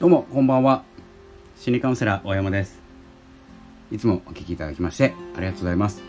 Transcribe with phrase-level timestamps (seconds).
[0.00, 0.84] どうもこんばんは。
[1.56, 2.78] 心理カウンセラー大山です。
[3.90, 6.00] いつもお聞きいただきましてありがとうございます。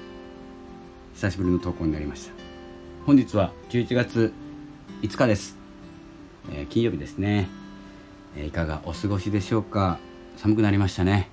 [1.15, 2.33] 久しぶりの投稿になりました。
[3.07, 4.31] 本日は11月
[5.01, 5.57] 5日です、
[6.51, 7.49] えー、金曜日ですね、
[8.37, 9.97] えー、いかがお過ごしでしょうか？
[10.37, 11.27] 寒くなりましたね。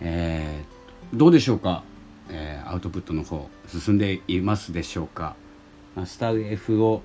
[0.00, 1.82] えー、どうでしょうか、
[2.30, 5.36] えアウトプットの方進んでいますでしょうか、
[5.94, 7.02] まあ、スター F を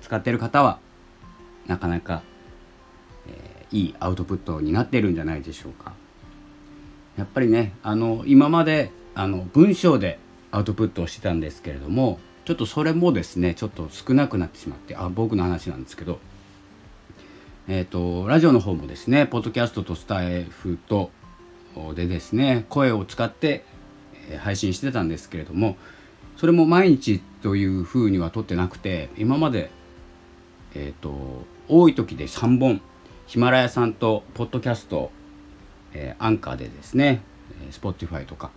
[0.00, 0.78] 使っている方は
[1.66, 2.22] なかなか
[3.70, 5.92] いいアウトプットになってるんじゃないでしょうか。
[7.16, 10.18] やっぱりねあの今まであの文章で
[10.52, 16.20] アウトプットをしてたんですけれどもちょっとそれもですねちょっと少なくなってしまってあ僕の話なんですけど
[17.66, 21.10] えっ、ー、とラジオの方もですねポッドキャストとスタイフと
[21.94, 23.64] でですね声を使って
[24.40, 25.76] 配信してたんですけれども
[26.36, 29.70] それも毎日というふうには撮ってなくて今まで
[30.74, 32.80] えっ、ー、と多い時で3本
[33.28, 35.10] ヒマラヤさんとポッドキャスト、
[35.92, 37.20] えー、アンカーでですね、
[37.62, 38.50] えー、Spotify とか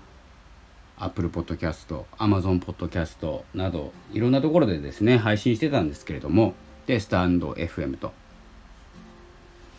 [0.97, 6.53] Apple Podcast、Amazon Podcast などいろんなところでですね配信してたんですけれども
[6.87, 8.13] でスタンド FM と。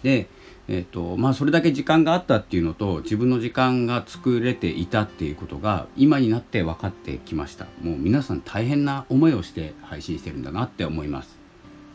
[0.02, 0.28] で
[0.68, 7.64] えーとまあ、それだけ時間があったっていうのと自分の時間が作れていたっていうことが今になって分かってきました。
[7.80, 11.38] もう皆さん大変な思いをして配信してるんだなって思います。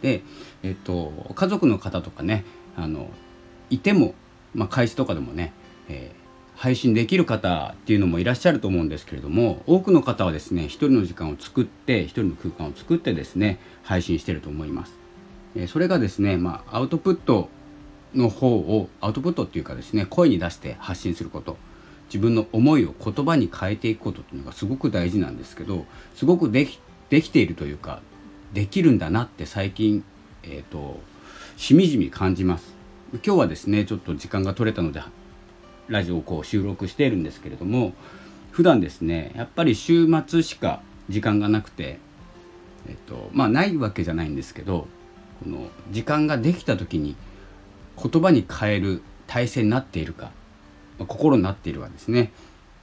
[0.01, 0.23] で、
[0.63, 2.43] えーと家族の方とかね
[2.77, 3.09] あの
[3.69, 4.13] いても、
[4.53, 5.51] まあ、開始とかでもね、
[5.89, 14.93] えー、配信できる方っていうのもいらっしゃると思うんですけれども多くの方はですね一人の時間を作って一人の空間を作ってですね配信してると思います。
[15.55, 17.49] えー、それがですね、まあ、アウトプット
[18.13, 21.57] の方をアウトプットっていうかですね声に出して発信すること
[22.07, 28.01] 自分の思いを言葉に変えていくことっていうのがすごく大事なんですけどすごくできできているというか
[28.53, 30.03] できるんだなって最近、
[30.43, 30.99] えーと
[31.57, 32.75] しみじみ感じます
[33.25, 35.01] 今日はですねちょっと時間が取れたので
[35.87, 37.93] ラジオをこう収録しているんですけれども
[38.51, 41.97] 普段ですねやっぱり週末しか時間がなくて
[42.87, 44.87] えっとまあないわけじゃないんですけど
[45.43, 47.15] この時間ができた時に
[48.01, 50.25] 言葉に変える体制になっているか、
[50.99, 52.33] まあ、心になっているかですね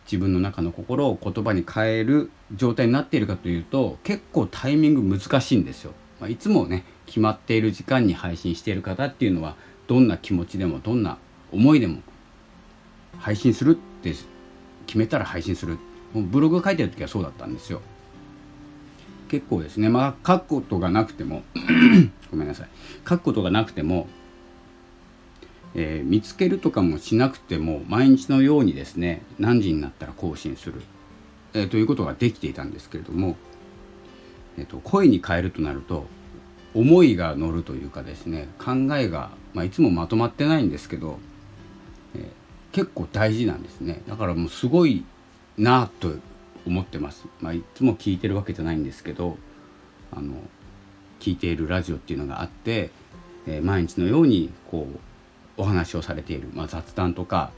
[0.06, 5.92] 自分の中の心を言葉に変える状態になっているかというと結構タイミング難しいんですよ。
[6.20, 9.56] まあ、いつもね決まっている時間に配信している方っていうのは
[9.86, 11.18] どんな気持ちでもどんな
[11.52, 12.00] 思いでも
[13.18, 14.14] 配信するって
[14.86, 15.78] 決めたら配信する。
[16.14, 17.80] ブログ書いてる時はそうだったんですよ。
[19.28, 19.88] 結構ですね。
[19.88, 21.42] まあ書くことがなくても
[22.30, 22.68] ごめんなさい。
[23.08, 24.06] 書くことがなくても、
[25.74, 30.82] えー、見つけるとかもしなくても毎日のようにですね何時になったら更新する、
[31.52, 33.36] えー、ということができていたんですけれども、
[34.56, 36.06] えーと声に変えるとなると
[36.74, 41.18] 思いが乗るというかですね考えが、まあ、いつもまとまってないんですけど、
[42.14, 42.24] えー、
[42.72, 44.02] 結構大事なんですね。
[44.08, 45.04] だからもうすごい
[45.56, 46.14] なと
[46.66, 49.36] 思ってます、まあ、いつも聞いてるわけじゃないんですけど
[50.12, 50.34] あの
[51.20, 52.90] 聞いているラジオっていうのがあって、
[53.46, 54.98] えー、毎日のようにこう
[55.56, 57.50] お話をされている、まあ、雑談とか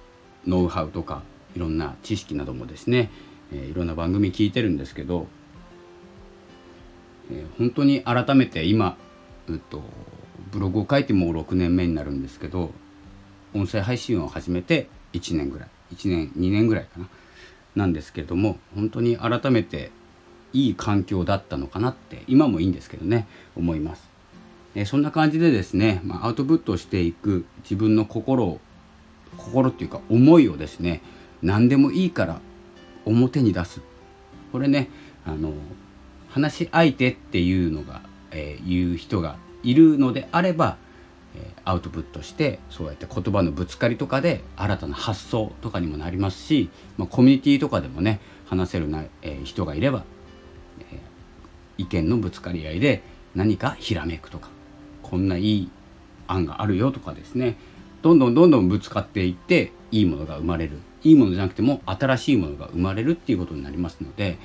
[0.46, 1.22] ノウハウとか
[1.54, 3.10] いろんな知識などもですね、
[3.52, 5.26] えー、いろんな番組聞いてるんですけど、
[7.30, 8.96] えー、本当に改めて今
[9.54, 9.82] うと、
[10.50, 12.70] ブログを書いてもう6年目になるんですけど
[13.54, 17.08] 音声配信を始めて1年ぐらい1年2年ぐらいかな
[17.74, 19.90] なんですけれども本当に改めて
[20.52, 23.26] いい環境だったのかなって今もいいんですけどね
[23.56, 24.08] 思います。
[24.74, 28.60] えそんな感じでですね、まあ、アウトプットしていく自分の心を
[29.36, 31.02] 心っていうか思いをですね
[31.42, 32.40] 何でもいいから
[33.04, 33.80] 表に出す
[34.52, 34.88] これね
[35.24, 35.52] あの
[36.28, 40.76] 話し相手っていうのがえー、言う人がいるのであれば、
[41.64, 50.04] アウトプットしてそうやって言葉のぶつかりとかで新たな発想とかにもなりますし、まあ、コミュニティとかでもね話せるな、えー、人がいれば、
[50.92, 51.00] え
[51.78, 53.02] 意見のぶつかり合いで
[53.34, 54.48] 何かひらめくとか
[55.02, 55.70] こんないい
[56.28, 57.56] 案があるよとかですね
[58.02, 60.78] どんどんどんどんぶつかっていっていいものが生まれる。
[61.02, 64.38] いいものじゃなくても新しいものが生まれるっていうことになりますので、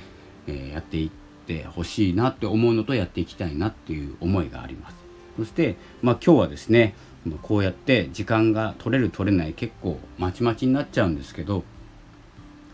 [0.46, 1.21] えやっていって
[1.52, 4.96] ってほしいなって思うのとやっていきたいなっていう思いがあります。
[5.36, 6.94] そして、まあ、今日はですね
[7.42, 11.64] こうやって時間が取れる取れない結構まちまちになっちゃうんですけど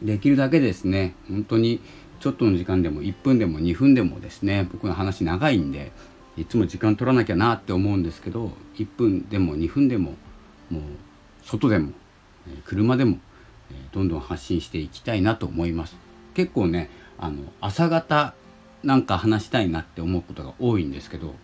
[0.02, 1.80] できるだけですね本当に
[2.18, 5.92] ちょっとの時間でも1分でも2分でもですね僕の話長いんで
[6.36, 10.14] いつも時間取らなきゃなって思うんですけど1分でも2分でも
[10.70, 10.82] もう
[11.44, 11.92] 外でも
[12.64, 13.18] 車でも
[13.92, 15.96] どんどん発信していきたいなと思います。
[16.34, 18.34] 結構ねあの朝方
[18.82, 21.34] なんか話したいなって思うことが多いんですけど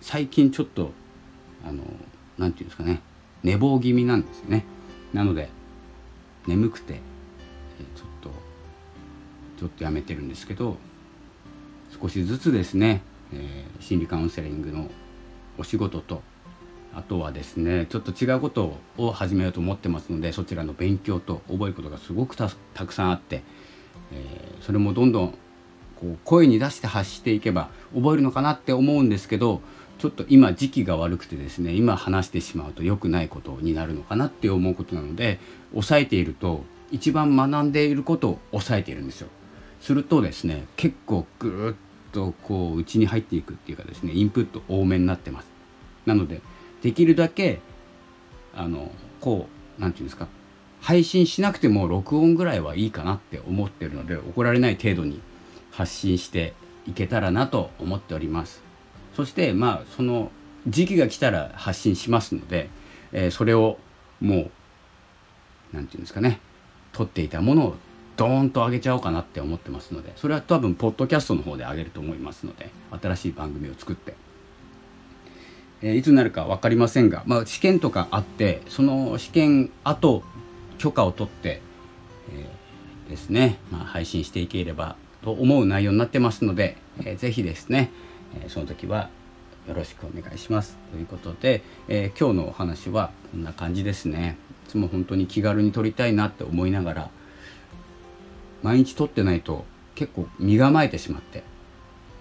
[0.00, 0.90] 最近ちょっと
[1.64, 1.84] あの何て
[2.38, 3.00] 言うんですかね
[3.42, 4.64] 寝坊気味なんですよね。
[5.12, 5.48] なので
[6.46, 6.94] 眠くて、
[7.94, 8.30] ちょっと
[9.58, 10.76] ちょっとやめてるんですけど
[12.00, 13.02] 少しずつですね、
[13.32, 14.88] えー、心理カウンセリングの
[15.58, 16.22] お仕事と
[16.94, 22.48] あとはですねちょっと違うことを始めようと思ってますのでそちらの勉強と覚えることがすごくた
[22.86, 23.42] くさんあって、
[24.12, 25.34] えー、それもどんどん
[26.02, 29.60] こう声に出して発していけば覚えるのかなって思うんですけど
[30.00, 35.38] ちょっと今時期が悪くてですね今話してしまうと良くないことになるのかなって思うことなので
[35.70, 39.28] 抑えていると一番学んでいることを抑えているんですよ。
[39.80, 41.76] するとですね結構ぐーっ
[42.10, 45.46] とこう内に入っていくっていうかですねインプット多めになってます。
[46.04, 46.40] なので
[46.82, 47.60] できるだけ
[48.56, 48.90] あの
[49.20, 49.46] こ
[49.78, 50.26] う何て言うんですか
[50.80, 55.20] 配信しなくても録音ぐらいはいいかなって思ってるので怒られない程度に
[55.72, 56.54] 発信して
[56.86, 58.62] いけたらなと思っております。
[59.14, 60.30] そしてまあその
[60.68, 62.70] 時期が来たら発信しますので、
[63.12, 63.78] えー、それを
[64.20, 64.50] もう
[65.72, 66.40] 何て言うんですかね
[66.92, 67.76] 撮っていたものを
[68.16, 72.70] ドーンと上げちゃおうかなって思ってますのでそれは多分ポッドキャストの方で上げると思いますので
[73.02, 74.14] 新しい番組を作って。
[75.84, 80.22] えいつになるか分かりませんが、まあ、試験とかあってその試験後
[80.78, 81.60] 許可を取って、
[82.32, 87.90] えー、ですね、まあ、配信していければと思う内容になってますので、えー、ぜひですね、
[88.44, 89.10] え、その時は
[89.68, 90.76] よろしくお願いします。
[90.92, 94.36] ということで、え、今日のお話はこんな感じですね。
[94.66, 97.10] いつも本当に気軽に撮りたいなって思いながら
[98.62, 101.42] 毎日撮ってないと結構身構えてしまって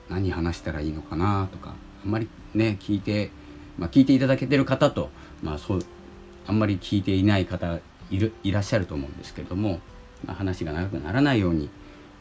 [0.09, 3.31] 何話したらいいのかなとかあんまりね聞いて
[3.77, 5.09] まあ、聞いていただけてる方と、
[5.41, 5.79] まあ、そう
[6.47, 7.79] あんまり聞いていない方
[8.11, 9.79] いるいらっしゃると思うんですけれども、
[10.25, 11.69] まあ、話が長くならないように、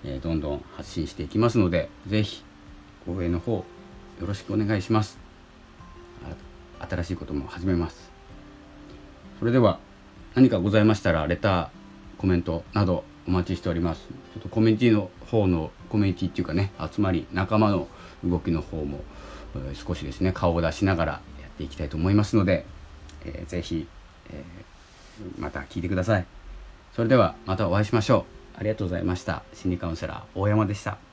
[0.05, 2.43] えー、どんどん発信していきますので是非
[3.09, 3.65] 応援の方よ
[4.27, 5.19] ろしくお願いします
[6.79, 8.11] 新しいことも始めます
[9.39, 9.79] それでは
[10.35, 11.69] 何かございましたらレター
[12.19, 17.89] コメントなどお待ちしておりますちょっとコミュニティの方のコミュニティっていうかね集まり仲間の
[18.25, 19.01] 動きの方も
[19.75, 22.65] 少しですね顔を出しながらやっていきたいと思いますので、
[23.25, 23.87] えー、ぜひ、
[24.31, 26.27] えー、また聞いてください。
[26.95, 28.40] それではまたお会いしましょう。
[28.57, 29.43] ありがとうございました。
[29.55, 31.10] 心理カウンセラー大山でした。